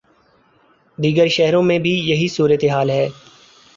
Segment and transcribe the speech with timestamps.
[0.97, 3.07] دیگر شہروں میں بھی یہی صورت حال ہے۔